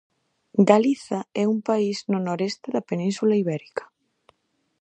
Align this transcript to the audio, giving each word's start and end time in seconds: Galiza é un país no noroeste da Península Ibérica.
Galiza 0.71 1.19
é 1.41 1.43
un 1.53 1.59
país 1.69 1.97
no 2.11 2.19
noroeste 2.27 2.67
da 2.75 2.85
Península 2.89 3.39
Ibérica. 3.43 3.83